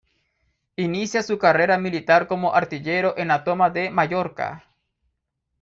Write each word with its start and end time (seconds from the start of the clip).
Inicia 0.77 1.21
su 1.21 1.37
carrera 1.37 1.77
militar 1.77 2.25
como 2.25 2.55
artillero 2.55 3.15
en 3.19 3.27
la 3.27 3.43
toma 3.43 3.69
de 3.69 3.91
Mallorca. 3.91 4.67